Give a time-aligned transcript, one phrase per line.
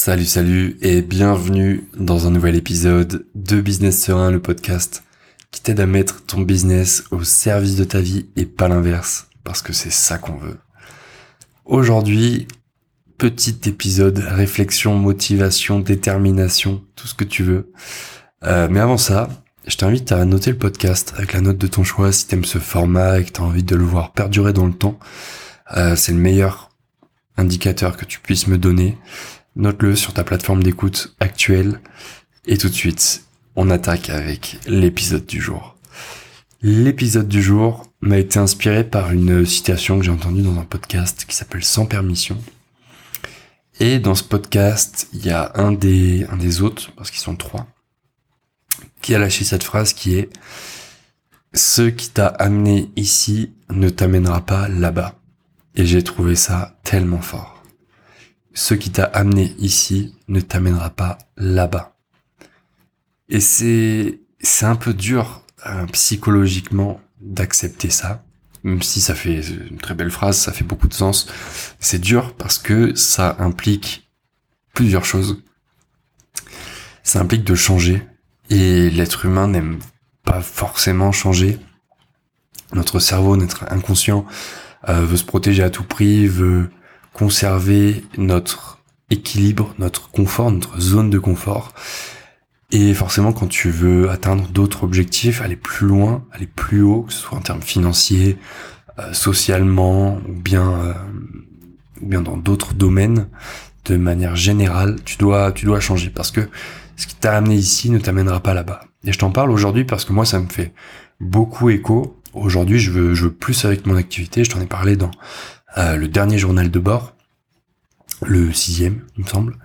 [0.00, 5.02] Salut, salut et bienvenue dans un nouvel épisode de Business Serein, le podcast
[5.50, 9.60] qui t'aide à mettre ton business au service de ta vie et pas l'inverse, parce
[9.60, 10.56] que c'est ça qu'on veut.
[11.64, 12.46] Aujourd'hui,
[13.18, 17.72] petit épisode réflexion, motivation, détermination, tout ce que tu veux.
[18.44, 19.28] Euh, mais avant ça,
[19.66, 22.58] je t'invite à noter le podcast avec la note de ton choix si t'aimes ce
[22.58, 25.00] format et que t'as envie de le voir perdurer dans le temps.
[25.76, 26.70] Euh, c'est le meilleur
[27.36, 28.96] indicateur que tu puisses me donner
[29.58, 31.80] note-le sur ta plateforme d'écoute actuelle.
[32.46, 33.24] Et tout de suite,
[33.56, 35.76] on attaque avec l'épisode du jour.
[36.62, 41.24] L'épisode du jour m'a été inspiré par une citation que j'ai entendue dans un podcast
[41.28, 42.38] qui s'appelle Sans permission.
[43.80, 47.36] Et dans ce podcast, il y a un des, un des autres, parce qu'ils sont
[47.36, 47.66] trois,
[49.02, 50.30] qui a lâché cette phrase qui est
[51.52, 55.14] Ce qui t'a amené ici ne t'amènera pas là-bas.
[55.74, 57.57] Et j'ai trouvé ça tellement fort
[58.58, 61.94] ce qui t'a amené ici ne t'amènera pas là-bas.
[63.28, 68.24] Et c'est, c'est un peu dur euh, psychologiquement d'accepter ça,
[68.64, 71.28] même si ça fait une très belle phrase, ça fait beaucoup de sens.
[71.78, 74.10] C'est dur parce que ça implique
[74.74, 75.40] plusieurs choses.
[77.04, 78.04] Ça implique de changer
[78.50, 79.78] et l'être humain n'aime
[80.24, 81.60] pas forcément changer.
[82.72, 84.26] Notre cerveau, notre inconscient
[84.88, 86.70] euh, veut se protéger à tout prix, veut
[87.18, 88.78] conserver notre
[89.10, 91.72] équilibre, notre confort, notre zone de confort.
[92.70, 97.12] Et forcément, quand tu veux atteindre d'autres objectifs, aller plus loin, aller plus haut, que
[97.12, 98.36] ce soit en termes financiers,
[98.98, 100.94] euh, socialement, ou bien, euh,
[102.02, 103.28] bien dans d'autres domaines,
[103.86, 106.42] de manière générale, tu dois, changer parce que
[106.96, 108.82] ce qui t'a amené ici ne t'amènera pas là-bas.
[109.04, 110.72] Et je t'en parle aujourd'hui parce que moi, ça me fait
[111.20, 112.20] beaucoup écho.
[112.34, 114.44] Aujourd'hui, je veux, je veux plus avec mon activité.
[114.44, 115.10] Je t'en ai parlé dans
[115.78, 117.14] le dernier journal de bord,
[118.26, 119.56] le sixième, il me semble.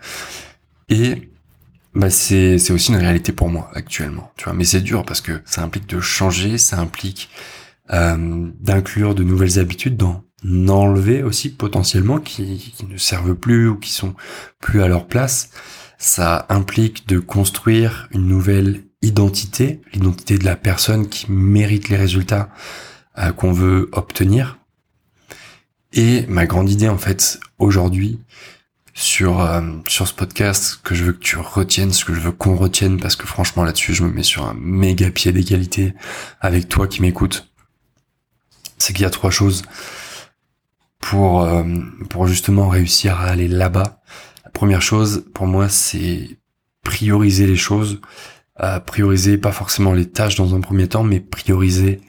[0.90, 1.30] Et
[1.96, 4.54] bah c'est aussi une réalité pour moi actuellement, tu vois.
[4.54, 7.30] Mais c'est dur parce que ça implique de changer, ça implique
[7.92, 10.24] euh, d'inclure de nouvelles habitudes, d'en
[10.68, 14.16] enlever aussi potentiellement qui, qui ne servent plus ou qui sont
[14.60, 15.52] plus à leur place.
[15.98, 22.50] Ça implique de construire une nouvelle identité, l'identité de la personne qui mérite les résultats
[23.18, 24.58] euh, qu'on veut obtenir.
[25.94, 28.20] Et ma grande idée en fait aujourd'hui
[28.96, 32.32] sur euh, sur ce podcast que je veux que tu retiennes, ce que je veux
[32.32, 35.94] qu'on retienne parce que franchement là-dessus je me mets sur un méga pied d'égalité
[36.42, 37.48] avec toi qui m'écoutes.
[38.80, 39.62] C'est qu'il y a trois choses
[41.00, 41.64] pour euh,
[42.10, 44.02] pour justement réussir à aller là-bas.
[44.46, 46.40] La première chose pour moi c'est
[46.84, 48.02] prioriser les choses,
[48.62, 52.02] euh, prioriser pas forcément les tâches dans un premier temps, mais prioriser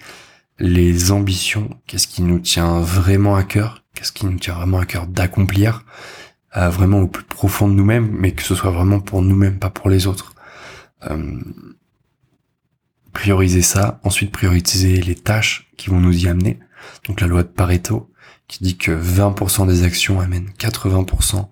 [0.59, 4.87] les ambitions, qu'est-ce qui nous tient vraiment à cœur, qu'est-ce qui nous tient vraiment à
[4.87, 5.85] cœur d'accomplir,
[6.57, 9.71] euh, vraiment au plus profond de nous-mêmes, mais que ce soit vraiment pour nous-mêmes, pas
[9.71, 10.35] pour les autres.
[11.11, 11.41] Euh,
[13.13, 16.59] prioriser ça, ensuite prioriser les tâches qui vont nous y amener.
[17.07, 18.11] Donc la loi de Pareto,
[18.49, 21.49] qui dit que 20% des actions amènent 80%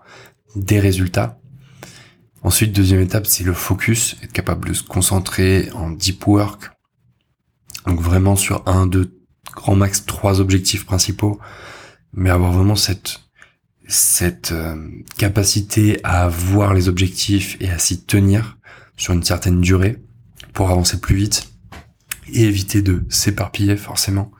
[0.56, 1.38] des résultats.
[2.42, 6.70] Ensuite, deuxième étape, c'est le focus, être capable de se concentrer en deep work,
[7.87, 9.19] donc vraiment sur un, deux,
[9.54, 11.41] grand max trois objectifs principaux,
[12.12, 13.20] mais avoir vraiment cette
[13.88, 14.76] cette euh,
[15.19, 18.56] capacité à voir les objectifs et à s'y tenir
[18.97, 20.03] sur une certaine durée
[20.53, 21.53] pour avancer plus vite
[22.32, 24.31] et éviter de s'éparpiller forcément.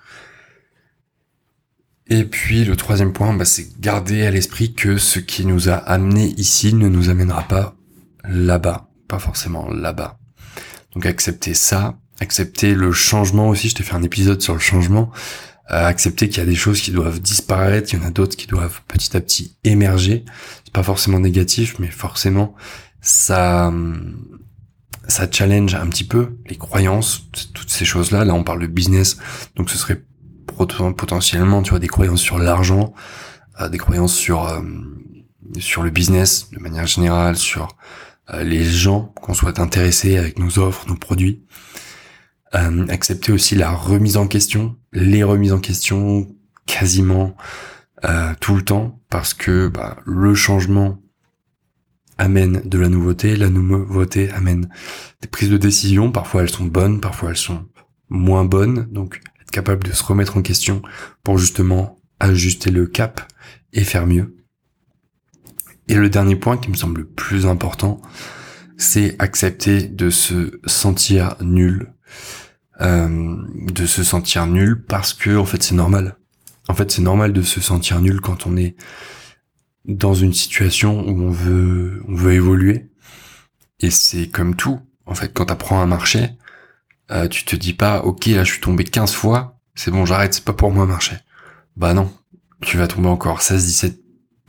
[2.07, 5.75] Et puis le troisième point, bah, c'est garder à l'esprit que ce qui nous a
[5.75, 7.77] amené ici ne nous amènera pas
[8.25, 10.19] là-bas, pas forcément là-bas.
[10.93, 15.11] Donc accepter ça, accepter le changement aussi, je t'ai fait un épisode sur le changement,
[15.71, 18.37] euh, accepter qu'il y a des choses qui doivent disparaître, il y en a d'autres
[18.37, 20.25] qui doivent petit à petit émerger.
[20.65, 22.55] C'est pas forcément négatif, mais forcément
[23.01, 23.73] ça
[25.09, 28.25] ça challenge un petit peu les croyances, toutes ces choses-là.
[28.25, 29.19] Là, on parle de business,
[29.57, 30.01] donc ce serait
[30.47, 32.95] potentiellement, tu vois, des croyances sur l'argent,
[33.61, 34.61] euh, des croyances sur euh,
[35.59, 37.77] sur le business de manière générale, sur
[38.41, 41.43] les gens qu'on souhaite intéresser avec nos offres, nos produits.
[42.55, 46.29] Euh, accepter aussi la remise en question, les remises en question
[46.67, 47.35] quasiment
[48.05, 51.01] euh, tout le temps, parce que bah, le changement
[52.19, 54.69] amène de la nouveauté, la nouveauté amène
[55.23, 57.67] des prises de décision, parfois elles sont bonnes, parfois elles sont
[58.11, 60.83] moins bonnes, donc être capable de se remettre en question
[61.25, 63.23] pour justement ajuster le cap
[63.73, 64.37] et faire mieux.
[65.89, 68.01] Et le dernier point qui me semble le plus important,
[68.77, 71.93] c'est accepter de se sentir nul
[72.81, 73.37] euh,
[73.71, 76.17] de se sentir nul parce que en fait c'est normal.
[76.69, 78.77] En fait c'est normal de se sentir nul quand on est
[79.85, 82.91] dans une situation où on veut, on veut évoluer.
[83.81, 84.81] Et c'est comme tout.
[85.07, 86.31] En fait, quand t'apprends un marché,
[87.11, 90.35] euh, tu te dis pas, ok, là, je suis tombé 15 fois, c'est bon, j'arrête,
[90.35, 91.17] c'est pas pour moi marcher.
[91.77, 92.13] Bah non.
[92.61, 94.01] Tu vas tomber encore 16, 17,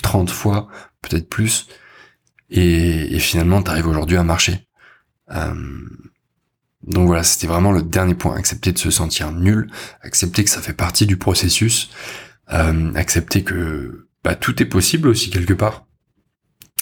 [0.03, 0.67] 30 fois,
[1.01, 1.67] peut-être plus.
[2.49, 4.67] Et, et finalement, t'arrives aujourd'hui à marcher.
[5.31, 5.55] Euh,
[6.85, 8.35] donc voilà, c'était vraiment le dernier point.
[8.35, 9.69] Accepter de se sentir nul,
[10.01, 11.89] accepter que ça fait partie du processus,
[12.51, 15.85] euh, accepter que bah, tout est possible aussi quelque part.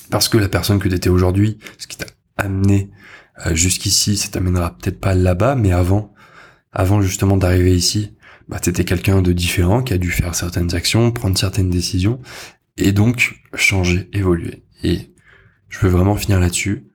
[0.10, 2.08] Parce que la personne que tu étais aujourd'hui, ce qui t'a
[2.38, 2.92] amené
[3.46, 6.14] euh, jusqu'ici, ça t'amènera peut-être pas là-bas, mais avant,
[6.72, 8.16] avant justement d'arriver ici,
[8.50, 12.20] bah, t'étais quelqu'un de différent qui a dû faire certaines actions, prendre certaines décisions,
[12.78, 14.64] et donc changer, évoluer.
[14.84, 15.14] Et
[15.70, 16.88] je veux vraiment finir là-dessus.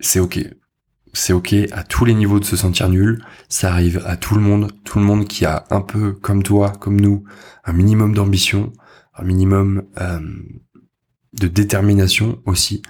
[0.00, 0.38] C'est ok.
[1.12, 3.24] C'est ok à tous les niveaux de se sentir nul.
[3.48, 4.72] Ça arrive à tout le monde.
[4.84, 7.24] Tout le monde qui a un peu, comme toi, comme nous,
[7.64, 8.72] un minimum d'ambition,
[9.14, 10.20] un minimum euh,
[11.34, 12.82] de détermination aussi.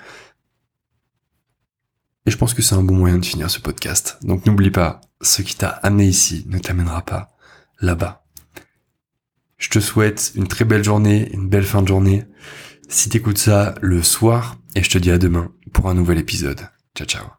[2.26, 4.18] Et je pense que c'est un bon moyen de finir ce podcast.
[4.22, 7.30] Donc n'oublie pas, ce qui t'a amené ici ne t'amènera pas
[7.80, 8.24] là-bas.
[9.56, 12.24] Je te souhaite une très belle journée, une belle fin de journée.
[12.88, 16.68] Si t'écoutes ça le soir, et je te dis à demain pour un nouvel épisode.
[16.94, 17.38] Ciao ciao.